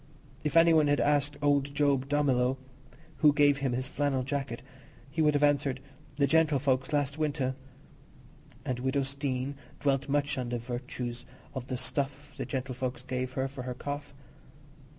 If 0.43 0.57
any 0.57 0.73
one 0.73 0.87
had 0.87 0.99
asked 0.99 1.37
old 1.43 1.75
Job 1.75 2.09
Dummilow 2.09 2.57
who 3.17 3.31
gave 3.31 3.59
him 3.59 3.73
his 3.73 3.87
flannel 3.87 4.23
jacket, 4.23 4.63
he 5.11 5.21
would 5.21 5.35
have 5.35 5.43
answered, 5.43 5.79
"the 6.15 6.25
gentlefolks, 6.25 6.91
last 6.91 7.19
winter"; 7.19 7.53
and 8.65 8.79
widow 8.79 9.03
Steene 9.03 9.53
dwelt 9.79 10.09
much 10.09 10.39
on 10.39 10.49
the 10.49 10.57
virtues 10.57 11.23
of 11.53 11.67
the 11.67 11.77
"stuff" 11.77 12.33
the 12.35 12.47
gentlefolks 12.47 13.03
gave 13.03 13.33
her 13.33 13.47
for 13.47 13.61
her 13.61 13.75
cough. 13.75 14.11